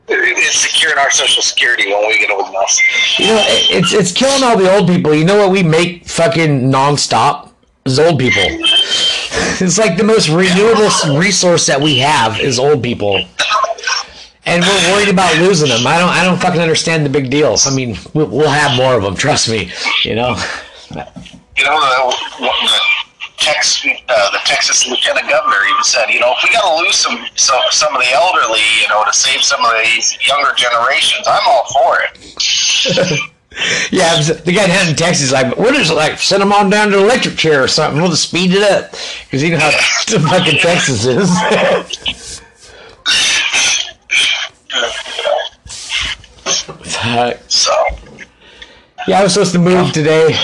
it's 0.08 0.58
securing 0.58 0.98
our 0.98 1.12
social 1.12 1.42
security 1.42 1.88
when 1.88 2.08
we 2.08 2.20
get 2.20 2.30
old 2.30 2.50
enough. 2.50 2.80
You 3.20 3.28
know, 3.28 3.44
it's 3.48 3.94
it's 3.94 4.12
killing 4.12 4.44
all 4.44 4.58
the 4.58 4.74
old 4.75 4.88
people. 4.88 5.14
You 5.16 5.25
know 5.25 5.38
what 5.38 5.52
we 5.52 5.64
make 5.64 6.08
fucking 6.08 6.72
nonstop 6.72 7.52
is 7.86 8.00
old 8.00 8.20
people. 8.20 8.44
It's 9.58 9.78
like 9.78 9.98
the 9.98 10.04
most 10.04 10.30
renewable 10.30 10.90
resource 11.18 11.66
that 11.68 11.80
we 11.82 12.00
have 12.00 12.40
is 12.40 12.60
old 12.60 12.84
people, 12.84 13.24
and 14.46 14.64
we're 14.64 14.94
worried 14.94 15.10
about 15.10 15.36
losing 15.38 15.70
them. 15.70 15.86
I 15.88 16.00
don't 16.00 16.10
I 16.10 16.24
don't 16.24 16.40
fucking 16.40 16.62
understand 16.62 17.06
the 17.06 17.10
big 17.10 17.30
deals. 17.30 17.68
I 17.68 17.75
mean, 17.75 17.98
we'll, 18.14 18.28
we'll 18.28 18.50
have 18.50 18.78
more 18.78 18.96
of 18.96 19.04
them. 19.04 19.16
Trust 19.16 19.50
me. 19.50 19.72
You 20.04 20.16
know. 20.16 20.36
You 20.92 21.64
know, 21.64 22.12
the, 22.40 22.52
the 22.70 22.80
Tex, 23.38 23.86
uh, 23.86 24.32
the 24.32 24.40
Texas 24.46 24.88
lieutenant 24.88 25.30
governor 25.30 25.58
even 25.70 25.84
said, 25.84 26.10
you 26.10 26.20
know, 26.20 26.34
if 26.38 26.44
we 26.44 26.52
got 26.52 26.64
to 26.64 26.84
lose 26.84 26.96
some, 26.96 27.25
some 27.36 27.60
some 27.72 27.96
of 27.96 28.02
the 28.02 28.12
elderly, 28.12 28.60
you 28.82 28.88
know, 28.90 29.04
to 29.06 29.14
save 29.14 29.42
some 29.42 29.64
of 29.64 29.72
these 29.84 30.18
younger 30.28 30.54
generations, 30.56 31.28
I'm 31.28 31.44
all 31.48 31.66
for 31.72 32.00
it. 32.02 33.20
Yeah, 33.90 34.22
the 34.22 34.52
guy 34.52 34.68
down 34.68 34.90
in 34.90 34.96
Texas 34.96 35.28
is 35.28 35.32
like, 35.32 35.56
what 35.58 35.75
is 35.75 35.90
it 35.90 35.94
like? 35.94 36.20
Send 36.20 36.42
them 36.42 36.52
on 36.52 36.70
down 36.70 36.90
to 36.92 36.98
the 36.98 37.04
electric 37.04 37.38
chair 37.38 37.64
or 37.64 37.70
something. 37.70 38.02
We'll 38.02 38.12
just 38.12 38.28
speed 38.28 38.52
it 38.52 38.62
up 38.62 38.92
because 39.24 39.42
you 39.42 39.52
know 39.52 39.60
how 39.60 39.72
fucking 40.30 40.60
Texas 40.60 41.06
is. 41.06 41.30
Uh, 47.05 47.33
So, 47.47 47.71
Yeah, 49.07 49.19
I 49.19 49.24
was 49.24 49.33
supposed 49.33 49.53
to 49.53 49.59
move 49.59 49.91
today, 49.91 50.35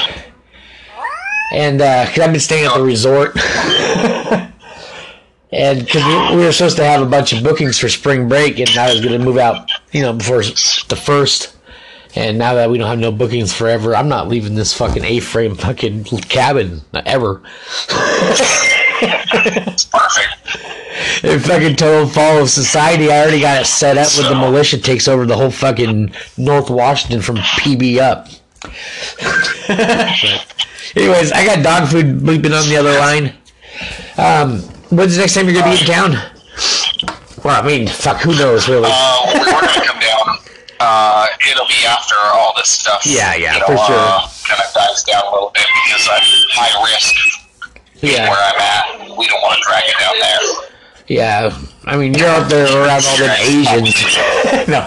and 1.52 1.80
because 1.80 2.20
I've 2.20 2.32
been 2.32 2.40
staying 2.40 2.66
at 2.66 2.76
the 2.76 2.84
resort, 2.84 3.36
and 5.52 5.80
because 5.80 6.06
we, 6.06 6.36
we 6.38 6.46
were 6.46 6.52
supposed 6.52 6.78
to 6.78 6.86
have 6.86 7.02
a 7.02 7.06
bunch 7.08 7.34
of 7.34 7.44
bookings 7.44 7.80
for 7.80 7.90
spring 7.90 8.30
break, 8.30 8.60
and 8.60 8.70
I 8.78 8.92
was 8.92 9.02
going 9.02 9.18
to 9.20 9.26
move 9.26 9.40
out, 9.40 9.72
you 9.92 10.04
know, 10.04 10.14
before 10.14 10.44
the 10.44 11.02
first. 11.04 11.58
And 12.14 12.38
now 12.38 12.54
that 12.56 12.70
we 12.70 12.78
don't 12.78 12.90
have 12.90 13.00
no 13.00 13.12
bookings 13.12 13.54
forever, 13.54 13.96
I'm 13.96 14.10
not 14.10 14.28
leaving 14.28 14.54
this 14.54 14.74
fucking 14.74 15.04
A-frame 15.04 15.56
fucking 15.56 16.04
cabin 16.04 16.82
ever. 17.06 17.42
it's 19.02 19.86
perfect. 19.86 20.78
In 21.24 21.40
fucking 21.40 21.76
total 21.76 22.08
fall 22.08 22.42
of 22.42 22.50
society, 22.50 23.12
I 23.12 23.22
already 23.22 23.42
got 23.42 23.62
it 23.62 23.66
set 23.66 23.98
up 23.98 24.08
with 24.18 24.28
the 24.28 24.36
militia 24.36 24.78
takes 24.80 25.08
over 25.08 25.26
the 25.26 25.36
whole 25.36 25.52
fucking 25.52 26.14
North 26.38 26.70
Washington 26.70 27.22
from 27.22 27.38
PB 27.38 27.98
up. 27.98 28.28
Anyways, 30.96 31.32
I 31.32 31.46
got 31.46 31.64
dog 31.64 31.90
food 31.90 32.20
bleeping 32.20 32.58
on 32.58 32.68
the 32.70 32.78
other 32.78 32.98
line. 33.00 33.34
Um, 34.18 34.62
when's 34.90 35.16
the 35.16 35.22
next 35.22 35.36
time 35.36 35.46
you're 35.48 35.60
gonna 35.60 35.74
be 35.74 35.80
in 35.80 35.88
town? 35.88 36.12
Well, 37.44 37.62
I 37.62 37.66
mean, 37.66 37.88
fuck, 37.88 38.22
who 38.22 38.36
knows, 38.38 38.68
really? 38.70 38.90
Uh, 38.92 39.32
we're 39.34 39.62
to 39.62 39.82
come 39.82 40.00
down. 40.00 40.38
Uh, 40.80 41.28
it'll 41.50 41.68
be 41.68 41.86
after 41.88 42.16
all 42.34 42.54
this 42.58 42.70
stuff. 42.70 43.02
Yeah, 43.06 43.36
yeah, 43.36 43.54
you 43.54 43.60
know, 43.60 43.66
for 43.68 43.78
sure. 43.78 43.98
Uh, 43.98 44.28
kind 44.44 44.62
of 44.62 44.74
dies 44.74 45.04
down 45.04 45.24
a 45.26 45.32
little 45.32 45.52
bit 45.54 45.66
because 45.86 46.08
I'm 46.12 46.22
high 46.54 46.92
risk 46.92 47.42
yeah, 48.02 48.30
where 48.30 48.42
I'm 48.42 48.60
at. 48.60 49.18
We 49.18 49.28
don't 49.30 49.42
want 49.42 49.58
to 49.58 49.64
drag 49.66 49.84
it 49.86 49.98
down 50.02 50.18
there. 50.18 50.42
Yeah. 51.16 51.58
I 51.86 51.98
mean, 51.98 52.14
you're 52.14 52.28
out 52.28 52.50
there 52.50 52.66
around 52.66 53.04
all 53.06 53.18
the 53.18 53.36
Asians. 53.42 53.96
no, 54.68 54.82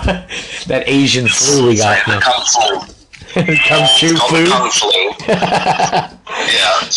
that 0.69 0.85
Asian 0.87 1.27
flu 1.29 1.69
we 1.69 1.77
got. 1.77 2.05
the 2.07 2.13
No. 2.15 2.21
kung 2.21 2.45
flu. 2.55 2.81
Kung 3.35 3.87
Fu 3.99 4.07
It's 4.07 4.21
called 4.21 4.31
flu. 4.31 4.47
kung 4.47 4.71
flu. 4.71 4.91
yeah. 5.27 6.11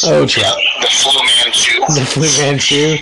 Oh, 0.05 0.22
yeah. 0.22 0.25
true. 0.27 0.43
The 0.81 0.89
flu 0.91 1.12
Manchu. 1.24 1.74
The 1.96 2.05
Flu 2.05 2.27
Manchu. 2.43 2.98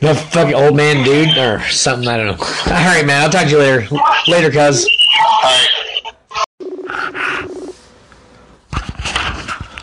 The 0.00 0.14
fucking 0.14 0.54
old 0.54 0.76
man 0.76 1.04
dude 1.04 1.36
or 1.38 1.60
something, 1.70 2.08
I 2.08 2.16
don't 2.18 2.26
know. 2.38 2.46
Alright 2.66 3.04
man, 3.06 3.22
I'll 3.22 3.30
talk 3.30 3.44
to 3.44 3.50
you 3.50 3.58
later. 3.58 3.86
Later, 4.28 4.50
cuz. 4.50 4.86
All 4.86 5.42
right. 5.42 5.68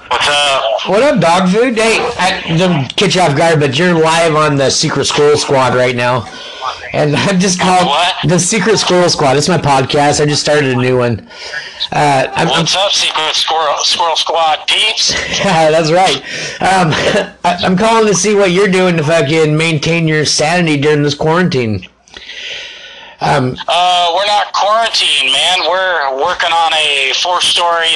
What's 0.09 0.27
up? 0.27 0.78
What 0.89 1.03
up, 1.03 1.21
dog 1.21 1.49
food? 1.49 1.75
Hey, 1.77 1.99
I 2.17 2.57
don't 2.57 2.95
catch 2.95 3.13
you 3.13 3.21
off 3.21 3.37
guard, 3.37 3.59
but 3.59 3.77
you're 3.77 3.93
live 3.93 4.33
on 4.35 4.55
the 4.55 4.71
Secret 4.71 5.05
Squirrel 5.05 5.37
Squad 5.37 5.75
right 5.75 5.95
now. 5.95 6.25
And 6.93 7.15
I'm 7.15 7.39
just 7.39 7.59
called 7.59 7.85
What? 7.85 8.15
the 8.27 8.39
Secret 8.39 8.77
Squirrel 8.79 9.07
Squad. 9.07 9.37
It's 9.37 9.47
my 9.47 9.59
podcast. 9.59 10.19
I 10.19 10.25
just 10.25 10.41
started 10.41 10.75
a 10.75 10.75
new 10.75 10.97
one. 10.97 11.29
Uh, 11.91 12.25
I'm, 12.33 12.47
I'm, 12.47 12.59
What's 12.61 12.75
up, 12.75 12.91
Secret 12.91 13.35
Squirrel 13.35 13.77
Squirrel 13.83 14.15
Squad 14.15 14.67
peeps? 14.67 15.11
yeah, 15.39 15.69
that's 15.69 15.91
right. 15.91 16.17
Um, 16.59 16.89
I, 17.45 17.59
I'm 17.63 17.77
calling 17.77 18.07
to 18.07 18.15
see 18.15 18.33
what 18.33 18.49
you're 18.49 18.67
doing 18.67 18.97
to 18.97 19.03
fucking 19.03 19.55
maintain 19.55 20.07
your 20.07 20.25
sanity 20.25 20.81
during 20.81 21.03
this 21.03 21.13
quarantine. 21.13 21.85
Um, 23.21 23.55
Uh, 23.67 24.11
we're 24.15 24.25
not 24.25 24.53
quarantined, 24.53 25.31
man. 25.31 25.59
We're 25.69 26.19
working 26.25 26.51
on 26.51 26.73
a 26.73 27.13
four-story 27.21 27.89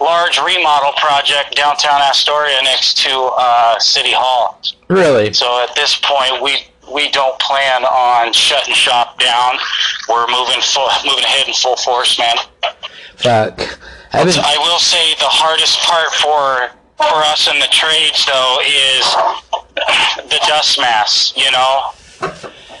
large 0.00 0.38
remodel 0.38 0.92
project 0.92 1.56
downtown 1.56 2.00
Astoria 2.02 2.62
next 2.62 2.98
to 2.98 3.10
uh, 3.36 3.78
City 3.78 4.12
Hall. 4.12 4.60
really? 4.88 5.32
So 5.32 5.62
at 5.62 5.74
this 5.74 5.96
point, 5.96 6.42
we 6.42 6.64
we 6.92 7.10
don't 7.10 7.38
plan 7.38 7.84
on 7.84 8.32
shutting 8.32 8.74
shop 8.74 9.18
down. 9.20 9.58
We're 10.08 10.26
moving 10.28 10.60
full, 10.62 10.88
moving 11.04 11.24
ahead 11.24 11.48
in 11.48 11.54
full 11.54 11.76
force, 11.76 12.18
man. 12.18 12.36
Fuck. 13.16 13.58
Been, 14.12 14.28
I 14.40 14.56
will 14.58 14.78
say 14.78 15.12
the 15.20 15.28
hardest 15.28 15.78
part 15.80 16.08
for 16.16 16.72
for 16.96 17.22
us 17.28 17.46
in 17.46 17.58
the 17.60 17.68
trades 17.70 18.24
though 18.26 18.58
is 18.64 19.04
the 20.30 20.40
dust 20.48 20.80
mask. 20.80 21.36
You 21.36 21.50
know, 21.52 21.92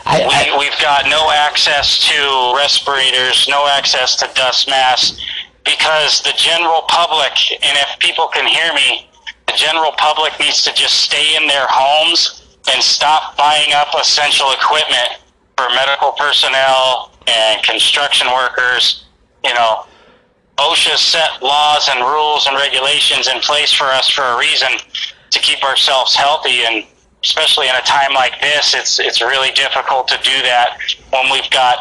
I, 0.06 0.24
we, 0.24 0.32
I, 0.32 0.56
we've 0.58 0.80
got 0.80 1.04
no 1.06 1.30
access 1.30 2.00
to 2.08 2.54
respirators, 2.56 3.46
no 3.48 3.68
access 3.68 4.16
to 4.16 4.30
dust 4.34 4.68
masks, 4.68 5.20
because 5.68 6.22
the 6.22 6.32
general 6.36 6.82
public, 6.88 7.32
and 7.52 7.76
if 7.76 7.98
people 7.98 8.28
can 8.28 8.46
hear 8.46 8.72
me, 8.72 9.06
the 9.46 9.52
general 9.54 9.92
public 9.92 10.32
needs 10.40 10.64
to 10.64 10.72
just 10.72 11.02
stay 11.02 11.36
in 11.36 11.46
their 11.46 11.66
homes 11.68 12.56
and 12.72 12.82
stop 12.82 13.36
buying 13.36 13.72
up 13.74 13.88
essential 14.00 14.50
equipment 14.52 15.20
for 15.56 15.68
medical 15.74 16.12
personnel 16.12 17.12
and 17.26 17.62
construction 17.62 18.28
workers. 18.28 19.04
You 19.44 19.52
know, 19.54 19.84
OSHA 20.56 20.96
set 20.96 21.42
laws 21.42 21.88
and 21.90 22.00
rules 22.00 22.46
and 22.46 22.56
regulations 22.56 23.28
in 23.28 23.38
place 23.40 23.72
for 23.72 23.84
us 23.84 24.08
for 24.08 24.22
a 24.22 24.38
reason 24.38 24.68
to 25.30 25.38
keep 25.40 25.62
ourselves 25.62 26.16
healthy 26.16 26.64
and 26.64 26.84
especially 27.22 27.68
in 27.68 27.74
a 27.74 27.82
time 27.82 28.14
like 28.14 28.40
this 28.40 28.74
it's 28.74 29.00
it's 29.00 29.20
really 29.20 29.50
difficult 29.50 30.06
to 30.06 30.16
do 30.22 30.40
that 30.42 30.78
when 31.10 31.30
we've 31.32 31.50
got 31.50 31.78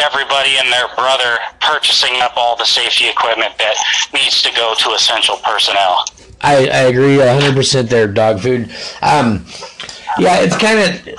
everybody 0.00 0.56
and 0.58 0.72
their 0.72 0.88
brother 0.96 1.38
purchasing 1.60 2.20
up 2.20 2.32
all 2.36 2.56
the 2.56 2.64
safety 2.64 3.08
equipment 3.08 3.56
that 3.58 3.74
needs 4.12 4.42
to 4.42 4.52
go 4.54 4.74
to 4.78 4.90
essential 4.90 5.36
personnel. 5.44 6.04
I, 6.40 6.66
I 6.68 6.82
agree 6.88 7.16
100% 7.16 7.88
there, 7.88 8.08
dog 8.08 8.40
food. 8.40 8.70
Um, 9.02 9.44
yeah, 10.18 10.40
it's 10.40 10.56
kind 10.56 10.78
of 10.78 11.16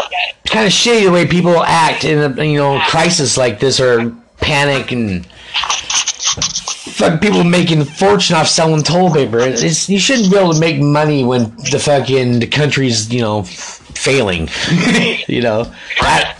kind 0.48 0.66
of 0.66 0.74
shitty 0.74 1.06
the 1.06 1.12
way 1.12 1.26
people 1.26 1.64
act 1.64 2.04
in 2.04 2.40
a 2.40 2.44
you 2.44 2.58
know 2.58 2.78
crisis 2.82 3.38
like 3.38 3.60
this 3.60 3.80
or 3.80 4.14
panic 4.42 4.92
and 4.92 5.26
fuck 5.26 7.22
people 7.22 7.44
making 7.46 7.86
fortune 7.86 8.36
off 8.36 8.48
selling 8.48 8.84
toilet 8.84 9.14
paper. 9.14 9.40
It's, 9.40 9.88
you 9.88 9.98
shouldn't 9.98 10.30
be 10.30 10.38
able 10.38 10.54
to 10.54 10.60
make 10.60 10.82
money 10.82 11.24
when 11.24 11.56
the 11.72 11.80
fucking 11.80 12.40
the 12.40 12.48
country's 12.48 13.14
you 13.14 13.22
know 13.22 13.44
failing. 13.44 14.50
you 15.28 15.42
know. 15.42 15.72
I, 16.00 16.36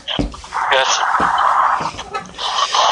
Yes. 0.72 1.00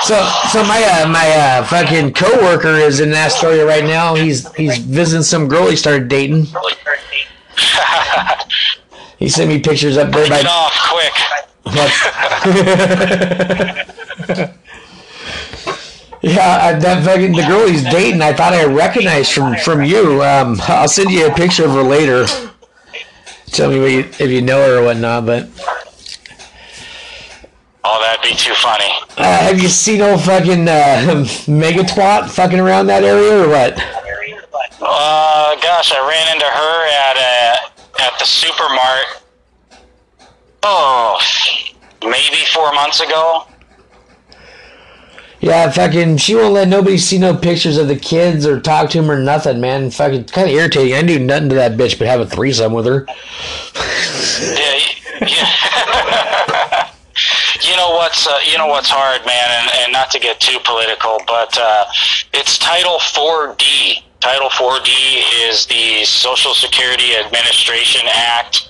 So, 0.10 0.28
so 0.52 0.64
my 0.64 0.82
uh, 0.82 1.08
my 1.08 1.30
uh, 1.30 1.64
fucking 1.66 2.14
coworker 2.14 2.74
is 2.74 3.00
in 3.00 3.14
Astoria 3.14 3.64
right 3.64 3.84
now. 3.84 4.16
He's 4.16 4.52
he's 4.56 4.80
visiting 4.80 5.22
some 5.22 5.48
girl 5.48 5.70
he 5.70 5.76
started 5.76 6.08
dating. 6.08 6.48
He 9.20 9.30
sent 9.30 9.50
me 9.50 9.60
pictures 9.60 9.98
up 9.98 10.12
there 10.12 10.28
by. 10.28 10.42
off 10.42 10.74
quick. 10.90 11.14
yeah, 16.24 16.60
I- 16.60 16.80
that 16.80 17.04
fucking 17.06 17.34
the 17.34 17.46
girl 17.48 17.68
he's 17.68 17.84
dating. 17.84 18.24
I 18.24 18.34
thought 18.34 18.54
I 18.54 18.66
recognized 18.66 19.32
from 19.34 19.58
from 19.58 19.84
you. 19.84 20.24
Um, 20.24 20.58
I'll 20.68 20.88
send 20.88 21.12
you 21.12 21.28
a 21.28 21.34
picture 21.36 21.66
of 21.66 21.72
her 21.74 21.84
later. 21.84 22.26
Tell 23.48 23.70
me 23.70 23.80
what 23.80 23.92
you, 23.92 24.00
if 24.00 24.32
you 24.32 24.42
know 24.42 24.58
her 24.66 24.80
or 24.80 24.86
whatnot. 24.86 25.28
But 25.28 25.50
that'd 28.22 28.32
be 28.32 28.36
too 28.38 28.54
funny. 28.56 28.90
uh, 29.18 29.24
have 29.24 29.62
you 29.62 29.68
seen 29.70 30.02
old 30.02 30.22
fucking 30.22 30.68
uh, 30.68 31.26
mega 31.48 31.84
twat 31.84 32.30
fucking 32.30 32.60
around 32.60 32.88
that 32.88 33.04
area 33.04 33.44
or 33.44 33.50
what? 33.50 33.74
Uh, 34.82 35.56
gosh, 35.62 35.92
I 35.94 36.00
ran 36.08 36.34
into 36.36 36.46
her 36.46 36.88
at 36.88 37.18
a, 37.18 38.04
at 38.04 38.18
the 38.18 38.26
supermart. 38.26 39.22
Oh, 40.64 41.20
maybe 42.02 42.46
four 42.54 42.74
months 42.74 43.02
ago. 43.02 43.46
Yeah, 45.42 45.72
fucking, 45.72 46.18
she 46.18 46.36
won't 46.36 46.54
let 46.54 46.68
nobody 46.68 46.98
see 46.98 47.18
no 47.18 47.34
pictures 47.36 47.78
of 47.78 47.88
the 47.88 47.96
kids 47.96 48.46
or 48.46 48.60
talk 48.60 48.90
to 48.90 49.02
them 49.02 49.10
or 49.10 49.20
nothing, 49.22 49.62
man. 49.62 49.90
Fucking, 49.90 50.26
kind 50.26 50.50
of 50.50 50.54
irritating. 50.56 50.94
I 50.94 51.02
do 51.02 51.18
nothing 51.18 51.50
to 51.50 51.56
that 51.56 51.78
bitch 51.78 51.98
but 51.98 52.08
have 52.08 52.20
a 52.20 52.26
threesome 52.26 52.74
with 52.74 52.86
her. 52.86 53.06
Yeah, 54.42 54.80
yeah. 55.28 55.54
you 58.20 58.28
know 58.28 58.32
what's 58.34 58.48
uh, 58.48 58.52
you 58.52 58.58
know 58.58 58.68
what's 58.68 58.90
hard, 58.90 59.26
man, 59.26 59.50
and, 59.62 59.72
and 59.84 59.94
not 59.94 60.12
to 60.12 60.20
get 60.20 60.40
too 60.40 60.58
political, 60.66 61.20
but 61.28 61.58
uh, 61.58 61.86
it's 62.34 62.58
Title 62.58 62.98
4D. 63.00 64.04
Title 64.20 64.50
4D 64.50 65.48
is 65.48 65.66
the 65.68 66.04
Social 66.04 66.54
Security 66.54 67.16
Administration 67.16 68.02
Act 68.08 68.68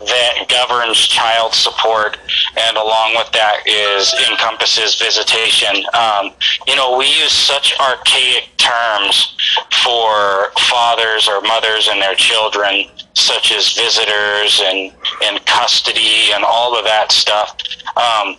that 0.00 0.46
governs 0.48 0.98
child 0.98 1.54
support, 1.54 2.18
and 2.56 2.76
along 2.76 3.14
with 3.16 3.30
that 3.32 3.66
is 3.66 4.12
encompasses 4.30 4.96
visitation. 4.96 5.84
Um, 5.94 6.32
you 6.66 6.76
know, 6.76 6.96
we 6.98 7.06
use 7.06 7.32
such 7.32 7.78
archaic 7.78 8.50
terms 8.56 9.36
for 9.84 10.52
fathers 10.68 11.28
or 11.28 11.40
mothers 11.42 11.88
and 11.88 12.00
their 12.00 12.14
children, 12.14 12.84
such 13.14 13.52
as 13.52 13.72
visitors 13.72 14.60
and 14.64 14.92
and 15.24 15.44
custody 15.46 16.32
and 16.32 16.44
all 16.44 16.76
of 16.76 16.84
that 16.84 17.12
stuff. 17.12 17.56
Um, 17.96 18.36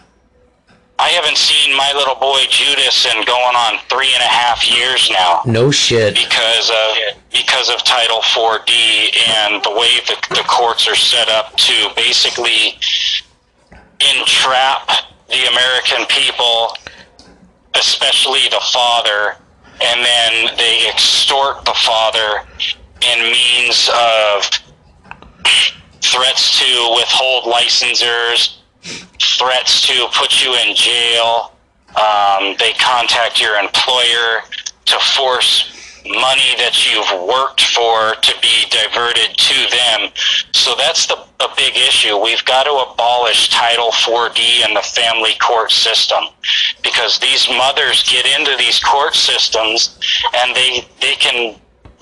I 1.01 1.10
haven't 1.10 1.38
seen 1.38 1.75
my 1.75 1.91
little 1.96 2.13
boy 2.15 2.41
Judas 2.50 3.05
in 3.08 3.25
going 3.25 3.55
on 3.55 3.79
three 3.89 4.13
and 4.13 4.22
a 4.22 4.27
half 4.27 4.70
years 4.70 5.10
now 5.10 5.41
No 5.48 5.72
shit. 5.72 6.13
because 6.13 6.70
of 6.70 7.22
because 7.31 7.70
of 7.72 7.84
Title 7.84 8.20
4D 8.22 8.70
and 9.27 9.63
the 9.63 9.72
way 9.72 9.89
the, 10.05 10.15
the 10.36 10.43
courts 10.48 10.88
are 10.88 10.96
set 10.96 11.27
up 11.27 11.55
to 11.58 11.89
basically 11.96 12.77
entrap 14.00 14.88
the 15.27 15.48
American 15.51 16.05
people, 16.08 16.75
especially 17.75 18.41
the 18.50 18.62
father, 18.72 19.38
and 19.81 20.05
then 20.05 20.55
they 20.58 20.88
extort 20.88 21.65
the 21.65 21.74
father 21.74 22.46
in 23.01 23.31
means 23.31 23.89
of 23.93 24.50
threats 26.01 26.60
to 26.60 26.93
withhold 26.96 27.46
licensures, 27.46 28.58
threats 28.82 29.82
to 29.88 30.08
put 30.14 30.44
you 30.44 30.54
in 30.54 30.76
jail. 30.76 31.54
Um, 31.90 32.56
they 32.58 32.74
contact 32.80 33.42
your 33.42 33.58
employer 33.58 34.42
to 34.86 34.98
force 35.16 35.78
money 36.06 36.56
that 36.58 36.74
you've 36.86 37.28
worked 37.28 37.62
for 37.62 38.16
to 38.16 38.34
be 38.42 38.66
diverted 38.70 39.38
to 39.38 39.70
them. 39.70 40.10
So 40.52 40.76
that's 40.76 41.06
the 41.06 41.18
a 41.42 41.56
big 41.56 41.76
issue. 41.76 42.18
We've 42.18 42.44
got 42.46 42.64
to 42.64 42.72
abolish 42.72 43.50
Title 43.50 43.92
4D 43.92 44.68
in 44.68 44.74
the 44.74 44.82
family 44.82 45.34
court 45.42 45.72
system 45.72 46.26
because 46.84 47.20
these 47.20 47.50
mothers 47.50 48.04
get 48.04 48.26
into 48.26 48.56
these 48.58 48.80
court 48.80 49.16
systems 49.16 50.00
and 50.36 50.56
they 50.56 50.88
they 51.02 51.16
can 51.16 51.60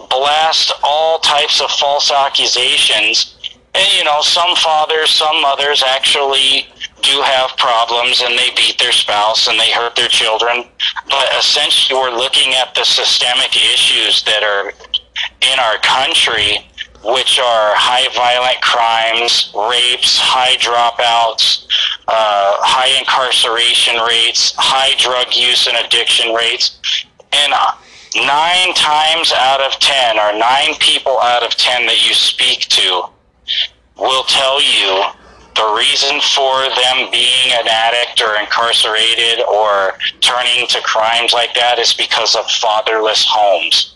blast 0.09 0.73
all 0.83 1.19
types 1.19 1.61
of 1.61 1.69
false 1.71 2.11
accusations. 2.11 3.38
And 3.75 3.87
you 3.97 4.03
know, 4.03 4.21
some 4.21 4.55
fathers, 4.55 5.11
some 5.11 5.41
mothers 5.41 5.83
actually 5.83 6.67
do 7.01 7.21
have 7.21 7.55
problems 7.57 8.21
and 8.21 8.37
they 8.37 8.49
beat 8.55 8.77
their 8.79 8.91
spouse 8.91 9.47
and 9.47 9.59
they 9.59 9.71
hurt 9.71 9.95
their 9.95 10.07
children. 10.09 10.65
But 11.09 11.27
essentially, 11.37 11.99
we're 11.99 12.11
looking 12.11 12.53
at 12.53 12.73
the 12.75 12.83
systemic 12.83 13.55
issues 13.55 14.23
that 14.23 14.43
are 14.43 14.73
in 15.41 15.59
our 15.59 15.77
country, 15.79 16.65
which 17.03 17.39
are 17.39 17.71
high 17.75 18.09
violent 18.13 18.61
crimes, 18.61 19.53
rapes, 19.55 20.17
high 20.17 20.57
dropouts, 20.57 21.67
uh, 22.07 22.57
high 22.59 22.97
incarceration 22.99 23.95
rates, 24.01 24.53
high 24.57 24.95
drug 24.97 25.33
use 25.35 25.67
and 25.67 25.77
addiction 25.77 26.33
rates. 26.33 26.79
And 27.31 27.53
uh, 27.53 27.71
nine 28.15 28.73
times 28.73 29.31
out 29.31 29.61
of 29.61 29.79
ten, 29.79 30.17
or 30.17 30.37
nine 30.37 30.75
people 30.79 31.19
out 31.21 31.43
of 31.43 31.51
ten 31.55 31.85
that 31.85 32.05
you 32.05 32.13
speak 32.13 32.61
to, 32.73 33.03
will 33.97 34.23
tell 34.23 34.61
you 34.61 35.03
the 35.55 35.75
reason 35.77 36.21
for 36.21 36.61
them 36.61 37.11
being 37.11 37.51
an 37.51 37.67
addict 37.67 38.21
or 38.21 38.39
incarcerated 38.39 39.43
or 39.45 39.97
turning 40.21 40.67
to 40.67 40.79
crimes 40.81 41.33
like 41.33 41.53
that 41.53 41.79
is 41.79 41.93
because 41.93 42.35
of 42.35 42.49
fatherless 42.49 43.25
homes. 43.27 43.95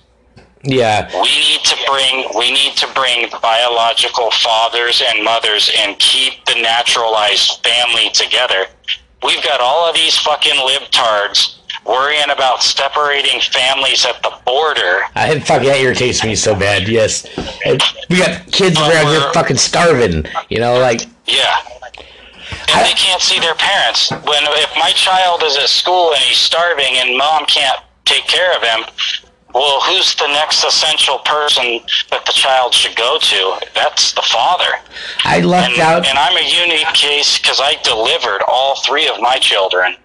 Yeah. 0.63 1.09
We 1.13 1.29
need 1.29 1.61
to 1.65 1.77
bring 1.87 2.25
we 2.37 2.51
need 2.51 2.75
to 2.77 2.87
bring 2.93 3.29
biological 3.41 4.31
fathers 4.31 5.01
and 5.05 5.23
mothers 5.23 5.69
and 5.77 5.97
keep 5.99 6.45
the 6.45 6.55
naturalized 6.55 7.65
family 7.65 8.09
together. 8.11 8.65
We've 9.23 9.43
got 9.43 9.61
all 9.61 9.89
of 9.89 9.95
these 9.95 10.17
fucking 10.19 10.55
libtards 10.55 11.59
worrying 11.85 12.29
about 12.29 12.63
separating 12.63 13.41
families 13.41 14.05
at 14.05 14.21
the 14.23 14.31
border. 14.45 15.01
I 15.15 15.39
fuck 15.39 15.63
that 15.63 15.77
irritates 15.79 16.23
me 16.23 16.35
so 16.35 16.55
bad. 16.55 16.87
Yes, 16.87 17.25
we 18.09 18.17
got 18.17 18.45
kids 18.51 18.77
around 18.79 19.07
here 19.07 19.31
fucking 19.33 19.57
starving. 19.57 20.25
You 20.49 20.59
know, 20.59 20.79
like 20.79 21.01
Yeah. 21.25 21.55
And 22.75 22.85
they 22.85 22.93
can't 22.93 23.21
see 23.21 23.39
their 23.39 23.55
parents. 23.55 24.09
When 24.11 24.43
if 24.63 24.71
my 24.77 24.91
child 24.91 25.43
is 25.43 25.57
at 25.57 25.69
school 25.69 26.11
and 26.13 26.21
he's 26.23 26.37
starving 26.37 26.95
and 26.97 27.17
mom 27.17 27.45
can't 27.45 27.79
take 28.05 28.25
care 28.27 28.55
of 28.55 28.63
him, 28.63 28.85
well, 29.53 29.81
who's 29.81 30.15
the 30.15 30.27
next 30.27 30.63
essential 30.63 31.19
person 31.19 31.79
that 32.09 32.25
the 32.25 32.31
child 32.31 32.73
should 32.73 32.95
go 32.95 33.19
to? 33.19 33.59
That's 33.75 34.13
the 34.13 34.23
father. 34.23 34.65
I 35.25 35.39
lucked 35.41 35.73
And, 35.73 35.81
out. 35.81 36.07
and 36.07 36.17
I'm 36.17 36.35
a 36.35 36.63
unique 36.65 36.91
case 36.95 37.37
because 37.37 37.59
I 37.61 37.75
delivered 37.83 38.41
all 38.47 38.81
three 38.81 39.07
of 39.07 39.19
my 39.21 39.37
children. 39.37 39.95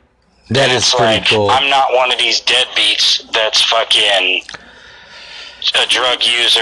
That 0.50 0.70
And 0.70 0.94
pretty 0.94 1.20
like, 1.20 1.28
cool. 1.28 1.50
I'm 1.50 1.68
not 1.68 1.92
one 1.92 2.10
of 2.10 2.18
these 2.18 2.40
deadbeats 2.40 3.30
that's 3.32 3.62
fucking 3.62 4.42
a 5.74 5.86
drug 5.88 6.24
user. 6.24 6.60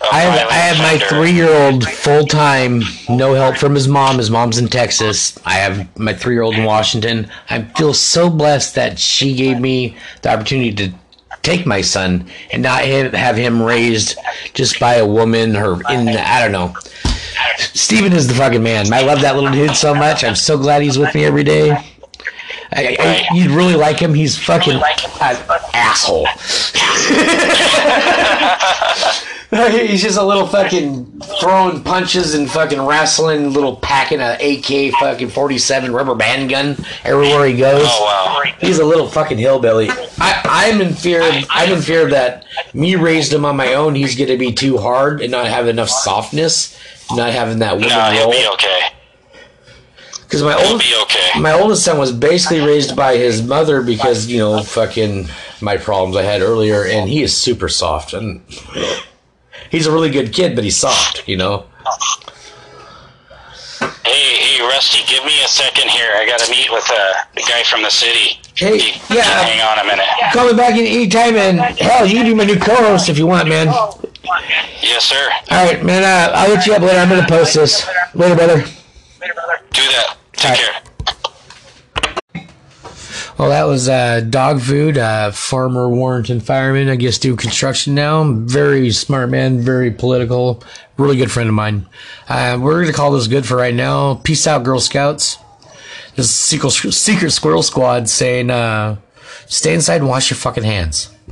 a 0.00 0.06
I 0.10 0.20
have, 0.20 0.48
I 0.48 0.54
have 0.54 0.78
my 0.78 1.06
three 1.06 1.32
year 1.32 1.50
old 1.50 1.84
full 1.84 2.24
time, 2.24 2.82
no 3.08 3.34
help 3.34 3.56
from 3.56 3.74
his 3.74 3.88
mom. 3.88 4.18
His 4.18 4.30
mom's 4.30 4.58
in 4.58 4.68
Texas. 4.68 5.38
I 5.44 5.54
have 5.54 5.98
my 5.98 6.14
three 6.14 6.34
year 6.34 6.42
old 6.42 6.54
in 6.54 6.64
Washington. 6.64 7.30
I 7.50 7.62
feel 7.62 7.92
so 7.92 8.30
blessed 8.30 8.74
that 8.76 8.98
she 8.98 9.34
gave 9.34 9.60
me 9.60 9.96
the 10.22 10.32
opportunity 10.32 10.72
to 10.72 10.94
take 11.42 11.66
my 11.66 11.80
son 11.80 12.28
and 12.52 12.62
not 12.62 12.84
have 12.84 13.12
have 13.12 13.36
him 13.36 13.62
raised 13.62 14.16
just 14.54 14.80
by 14.80 14.94
a 14.94 15.06
woman 15.06 15.56
or 15.56 15.74
in, 15.90 16.08
I 16.08 16.40
don't 16.40 16.52
know. 16.52 16.74
Steven 17.58 18.12
is 18.12 18.26
the 18.26 18.34
fucking 18.34 18.62
man. 18.62 18.92
I 18.92 19.02
love 19.02 19.20
that 19.20 19.34
little 19.34 19.52
dude 19.52 19.76
so 19.76 19.94
much. 19.94 20.24
I'm 20.24 20.34
so 20.34 20.56
glad 20.56 20.82
he's 20.82 20.98
with 20.98 21.14
me 21.14 21.24
every 21.24 21.44
day. 21.44 21.76
I, 22.72 22.96
I, 22.98 23.34
you'd 23.34 23.50
really 23.50 23.74
like 23.74 23.98
him. 23.98 24.14
He's 24.14 24.36
fucking 24.36 24.74
an 24.74 25.60
asshole. 25.74 26.26
He's 29.50 30.02
just 30.02 30.18
a 30.18 30.24
little 30.24 30.46
fucking 30.46 31.20
throwing 31.40 31.82
punches 31.84 32.34
and 32.34 32.50
fucking 32.50 32.82
wrestling, 32.82 33.52
little 33.52 33.76
packing 33.76 34.18
a 34.20 34.32
AK 34.34 34.92
fucking 34.94 35.28
47 35.28 35.92
rubber 35.92 36.16
band 36.16 36.50
gun 36.50 36.76
everywhere 37.04 37.46
he 37.46 37.56
goes. 37.56 37.84
Oh, 37.86 38.04
wow. 38.04 38.42
He's 38.60 38.80
a 38.80 38.84
little 38.84 39.08
fucking 39.08 39.38
hillbilly. 39.38 39.88
I, 40.18 40.40
I'm 40.44 40.80
in 40.80 40.94
fear. 40.94 41.22
I'm 41.48 41.72
in 41.72 41.80
fear 41.80 42.10
that 42.10 42.44
me 42.74 42.96
raised 42.96 43.32
him 43.32 43.44
on 43.44 43.56
my 43.56 43.74
own. 43.74 43.94
He's 43.94 44.16
gonna 44.16 44.36
be 44.36 44.52
too 44.52 44.78
hard 44.78 45.22
and 45.22 45.30
not 45.30 45.46
have 45.46 45.68
enough 45.68 45.90
softness, 45.90 46.76
not 47.14 47.32
having 47.32 47.60
that 47.60 47.74
woman 47.74 47.88
No, 47.88 48.30
be 48.30 48.48
okay. 48.54 48.80
Because 50.26 50.42
my 50.42 50.58
He'll 50.60 50.72
old, 50.72 50.80
be 50.80 50.92
okay. 51.02 51.38
my 51.40 51.52
oldest 51.52 51.84
son 51.84 51.98
was 51.98 52.10
basically 52.10 52.60
raised 52.60 52.96
by 52.96 53.16
his 53.16 53.42
mother 53.42 53.80
because 53.80 54.26
you 54.26 54.38
know 54.38 54.60
fucking 54.62 55.28
my 55.60 55.76
problems 55.76 56.16
I 56.16 56.22
had 56.22 56.42
earlier, 56.42 56.84
and 56.84 57.08
he 57.08 57.22
is 57.22 57.36
super 57.36 57.68
soft 57.68 58.12
and 58.12 58.40
he's 59.70 59.86
a 59.86 59.92
really 59.92 60.10
good 60.10 60.32
kid, 60.32 60.54
but 60.56 60.64
he's 60.64 60.76
soft, 60.76 61.26
you 61.28 61.36
know. 61.36 61.66
Hey, 64.04 64.36
hey, 64.36 64.60
Rusty, 64.62 65.00
give 65.12 65.24
me 65.24 65.42
a 65.44 65.48
second 65.48 65.88
here. 65.90 66.10
I 66.16 66.24
got 66.26 66.38
to 66.40 66.50
meet 66.50 66.70
with 66.72 66.88
uh, 66.90 67.14
the 67.34 67.42
guy 67.48 67.62
from 67.64 67.82
the 67.82 67.90
city. 67.90 68.40
Hey, 68.54 68.76
You- 68.76 68.92
yeah. 69.16 69.22
Hang 69.24 69.60
on 69.60 69.84
a 69.84 69.88
minute. 69.88 70.06
Call 70.32 70.46
me 70.50 70.56
back 70.56 70.72
any 70.74 70.88
anytime, 70.88 71.36
and 71.36 71.58
hell, 71.78 72.06
you 72.06 72.14
can 72.14 72.26
be 72.26 72.34
my 72.34 72.44
new 72.44 72.56
co-host 72.58 73.08
if 73.08 73.18
you 73.18 73.26
want, 73.26 73.48
man. 73.48 73.66
Yes, 74.80 75.04
sir. 75.04 75.28
All 75.50 75.66
right, 75.66 75.84
man. 75.84 76.02
Uh, 76.04 76.32
I'll 76.34 76.54
hit 76.56 76.66
you 76.66 76.74
up 76.74 76.82
later. 76.82 76.98
I'm 76.98 77.08
gonna 77.08 77.26
post 77.28 77.54
this 77.54 77.86
later, 78.14 78.34
brother. 78.34 78.64
Do 79.72 79.82
that. 79.82 80.16
Take 80.32 80.50
Alright. 80.50 80.58
care. 80.58 80.82
Well, 83.38 83.50
that 83.50 83.64
was 83.64 83.86
uh, 83.86 84.20
dog 84.20 84.62
food. 84.62 84.96
Uh, 84.96 85.30
farmer 85.30 85.90
Warrenton 85.90 86.40
fireman. 86.40 86.88
I 86.88 86.96
guess 86.96 87.18
do 87.18 87.36
construction 87.36 87.94
now. 87.94 88.24
Very 88.32 88.90
smart 88.90 89.28
man. 89.28 89.60
Very 89.60 89.90
political. 89.90 90.62
Really 90.96 91.18
good 91.18 91.30
friend 91.30 91.48
of 91.48 91.54
mine. 91.54 91.86
Uh, 92.28 92.58
we're 92.58 92.80
gonna 92.80 92.94
call 92.94 93.12
this 93.12 93.26
good 93.26 93.44
for 93.44 93.56
right 93.56 93.74
now. 93.74 94.14
Peace 94.14 94.46
out, 94.46 94.64
Girl 94.64 94.80
Scouts. 94.80 95.36
This 96.14 96.26
is 96.26 96.34
secret, 96.34 96.70
secret 96.70 97.30
Squirrel 97.30 97.62
Squad 97.62 98.08
saying, 98.08 98.48
uh, 98.48 98.96
"Stay 99.44 99.74
inside 99.74 99.96
and 99.96 100.08
wash 100.08 100.30
your 100.30 100.38
fucking 100.38 100.64
hands." 100.64 101.10